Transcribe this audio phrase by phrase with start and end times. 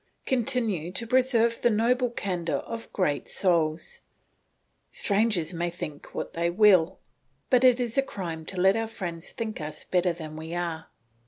[0.25, 4.01] Continue to preserve the noble candour of great souls;
[4.89, 6.97] strangers may think what they will,
[7.51, 10.87] but it is a crime to let our friends think us better than we are."